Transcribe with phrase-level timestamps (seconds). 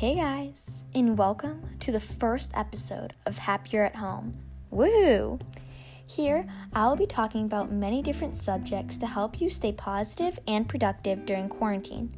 [0.00, 4.34] Hey guys, and welcome to the first episode of Happier at Home.
[4.70, 5.38] Woo!
[6.06, 11.26] Here, I'll be talking about many different subjects to help you stay positive and productive
[11.26, 12.14] during quarantine.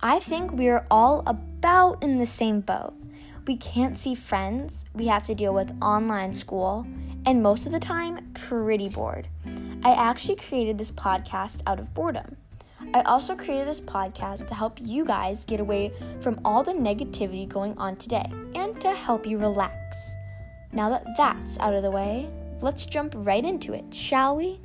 [0.00, 2.94] I think we are all about in the same boat.
[3.46, 6.86] We can't see friends, we have to deal with online school,
[7.26, 9.28] and most of the time, pretty bored.
[9.84, 12.38] I actually created this podcast out of boredom.
[12.94, 17.46] I also created this podcast to help you guys get away from all the negativity
[17.46, 20.14] going on today and to help you relax.
[20.72, 24.60] Now that that's out of the way, let's jump right into it, shall we?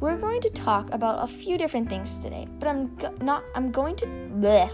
[0.00, 3.70] We're going to talk about a few different things today, but I'm go- not I'm
[3.70, 4.70] going to bleh,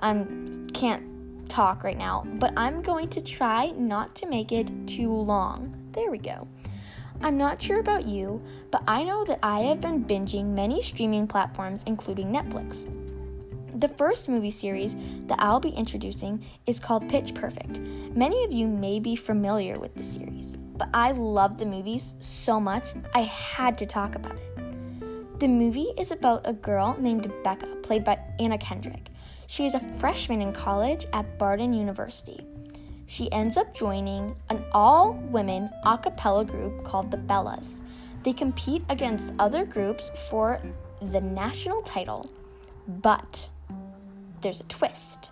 [0.00, 5.12] I'm can't talk right now, but I'm going to try not to make it too
[5.12, 5.72] long.
[5.92, 6.48] There we go.
[7.22, 11.26] I'm not sure about you, but I know that I have been binging many streaming
[11.26, 12.86] platforms, including Netflix.
[13.78, 17.80] The first movie series that I'll be introducing is called Pitch Perfect.
[18.14, 22.60] Many of you may be familiar with the series, but I love the movies so
[22.60, 25.40] much I had to talk about it.
[25.40, 29.08] The movie is about a girl named Beca, played by Anna Kendrick.
[29.46, 32.46] She is a freshman in college at Barden University
[33.06, 37.80] she ends up joining an all women a cappella group called the Bellas.
[38.24, 40.60] They compete against other groups for
[41.00, 42.28] the national title,
[42.88, 43.48] but
[44.40, 45.30] there's a twist.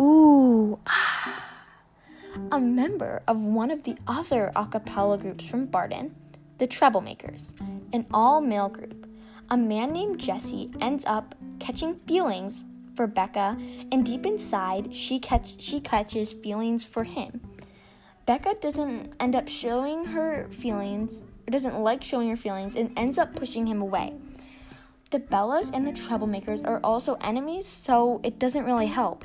[0.00, 1.48] Ooh, ah.
[2.50, 6.14] A member of one of the other a cappella groups from Barden,
[6.56, 7.52] the Treblemakers,
[7.92, 9.06] an all male group,
[9.50, 13.60] a man named Jesse ends up catching feelings for Beca,
[13.92, 17.40] and deep inside, she catch she catches feelings for him.
[18.26, 23.18] Beca doesn't end up showing her feelings, or doesn't like showing her feelings, and ends
[23.18, 24.14] up pushing him away.
[25.10, 29.24] The Bellas and the Troublemakers are also enemies, so it doesn't really help.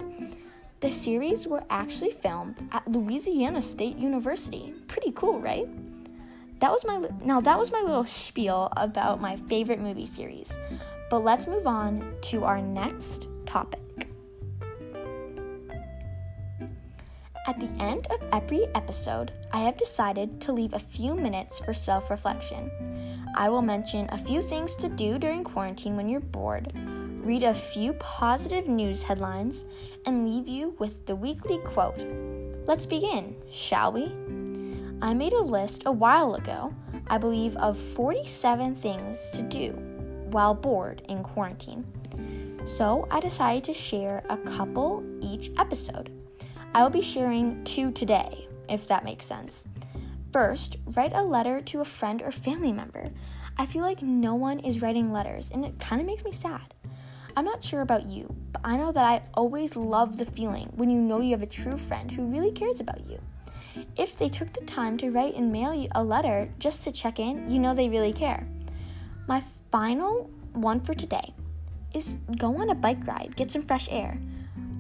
[0.80, 4.74] The series were actually filmed at Louisiana State University.
[4.88, 5.68] Pretty cool, right?
[6.60, 10.58] That was my now that was my little spiel about my favorite movie series.
[11.10, 13.82] But let's move on to our next topic.
[17.48, 21.74] At the end of every episode, I have decided to leave a few minutes for
[21.74, 22.70] self reflection.
[23.38, 27.54] I will mention a few things to do during quarantine when you're bored, read a
[27.54, 29.64] few positive news headlines,
[30.06, 32.04] and leave you with the weekly quote.
[32.68, 34.12] Let's begin, shall we?
[35.02, 36.74] I made a list a while ago,
[37.08, 39.72] I believe, of 47 things to do
[40.32, 41.86] while bored in quarantine.
[42.68, 46.12] So I decided to share a couple each episode.
[46.76, 49.66] I will be sharing two today, if that makes sense.
[50.34, 53.10] First, write a letter to a friend or family member.
[53.58, 56.74] I feel like no one is writing letters, and it kind of makes me sad.
[57.38, 60.90] I'm not sure about you, but I know that I always love the feeling when
[60.90, 63.18] you know you have a true friend who really cares about you.
[63.96, 67.18] If they took the time to write and mail you a letter just to check
[67.18, 68.46] in, you know they really care.
[69.26, 69.42] My
[69.72, 71.34] final one for today
[71.98, 74.18] is go on a bike ride, get some fresh air.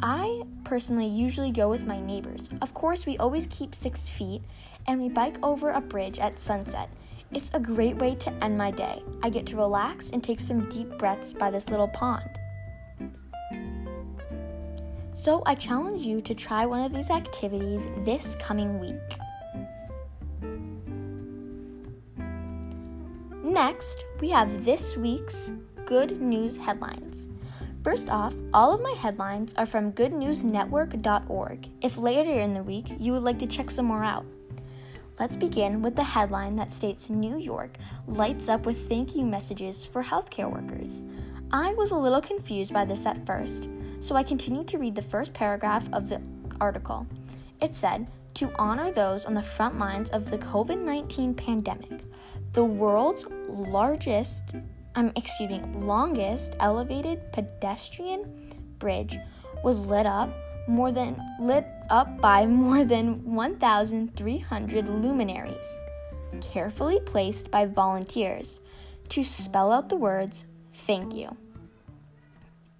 [0.02, 2.50] I personally usually go with my neighbors.
[2.62, 4.44] Of course, we always keep six feet
[4.86, 6.90] and we bike over a bridge at sunset.
[7.34, 9.02] It's a great way to end my day.
[9.24, 12.30] I get to relax and take some deep breaths by this little pond.
[15.14, 19.18] So, I challenge you to try one of these activities this coming week.
[23.44, 25.52] Next, we have this week's
[25.88, 27.28] good news headlines.
[27.82, 33.14] First off, all of my headlines are from goodnewsnetwork.org if later in the week you
[33.14, 34.26] would like to check some more out.
[35.18, 39.86] Let's begin with the headline that states New York lights up with thank you messages
[39.86, 41.04] for healthcare workers.
[41.54, 43.70] I was a little confused by this at first,
[44.02, 46.22] so I continued to read the first paragraph of the
[46.60, 47.08] article.
[47.62, 52.04] It said, to honor those on the front lines of the COVID 19 pandemic,
[52.52, 54.54] the world's largest
[54.98, 58.26] um, excuse me, longest elevated pedestrian
[58.80, 59.16] bridge
[59.64, 60.30] was lit up
[60.68, 65.80] more than lit up by more than 1,300 luminaries,
[66.42, 68.60] carefully placed by volunteers
[69.10, 71.38] to spell out the words "Thank you."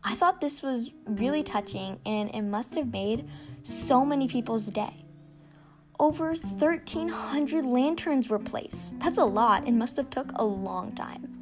[0.04, 3.30] I thought this was really touching, and it must have made
[3.62, 5.06] so many people's day.
[6.00, 9.00] Over 1,300 lanterns were placed.
[9.00, 11.37] That's a lot and must have took a long time.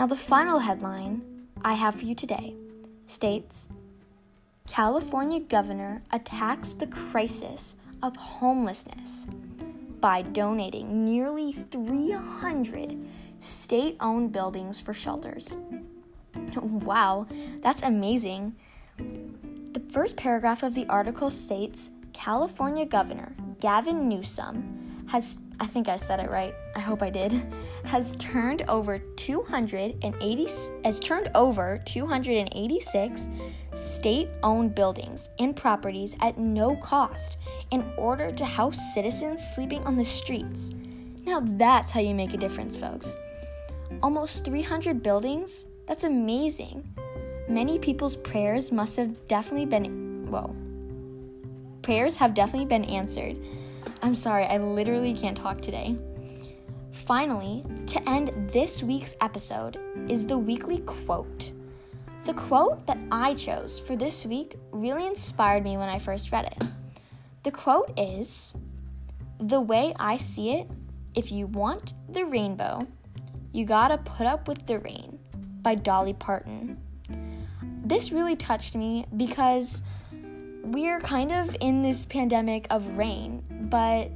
[0.00, 1.20] Now, the final headline
[1.62, 2.54] I have for you today
[3.04, 3.68] states
[4.66, 9.26] California governor attacks the crisis of homelessness
[10.00, 12.96] by donating nearly 300
[13.40, 15.54] state owned buildings for shelters.
[16.56, 17.26] wow,
[17.60, 18.56] that's amazing.
[18.96, 25.96] The first paragraph of the article states California Governor Gavin Newsom has, I think I
[25.96, 27.32] said it right, I hope I did,
[27.84, 30.48] has turned over 280,
[30.84, 33.28] has turned over 286
[33.74, 37.38] state-owned buildings and properties at no cost
[37.70, 40.70] in order to house citizens sleeping on the streets.
[41.24, 43.14] Now that's how you make a difference, folks.
[44.02, 45.66] Almost 300 buildings?
[45.86, 46.96] That's amazing.
[47.48, 50.54] Many people's prayers must have definitely been, well,
[51.82, 53.36] prayers have definitely been answered.
[54.02, 55.96] I'm sorry, I literally can't talk today.
[56.92, 59.78] Finally, to end this week's episode
[60.08, 61.52] is the weekly quote.
[62.24, 66.46] The quote that I chose for this week really inspired me when I first read
[66.46, 66.64] it.
[67.44, 68.54] The quote is
[69.38, 70.68] The way I see it,
[71.14, 72.80] if you want the rainbow,
[73.52, 75.18] you gotta put up with the rain
[75.62, 76.78] by Dolly Parton.
[77.84, 79.82] This really touched me because
[80.62, 84.10] we're kind of in this pandemic of rain, but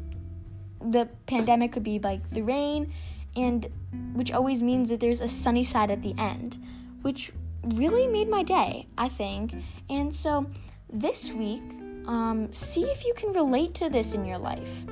[0.90, 2.92] the pandemic could be like the rain,
[3.36, 3.66] and
[4.12, 6.58] which always means that there's a sunny side at the end,
[7.02, 7.32] which
[7.64, 9.54] really made my day, I think.
[9.88, 10.46] And so
[10.92, 11.62] this week,
[12.06, 14.86] um, see if you can relate to this in your life.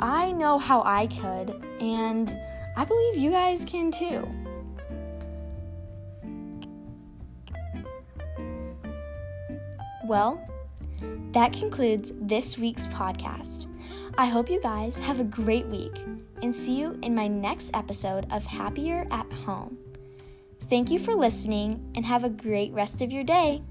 [0.00, 2.36] I know how I could, and
[2.76, 4.26] I believe you guys can too.
[10.04, 10.40] Well,
[11.32, 13.67] that concludes this week's podcast.
[14.18, 15.96] I hope you guys have a great week
[16.42, 19.78] and see you in my next episode of Happier at Home.
[20.68, 23.62] Thank you for listening and have a great rest of your day.